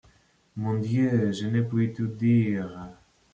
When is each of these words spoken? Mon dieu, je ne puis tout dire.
Mon 0.55 0.79
dieu, 0.79 1.31
je 1.31 1.45
ne 1.45 1.61
puis 1.61 1.93
tout 1.93 2.07
dire. 2.07 2.89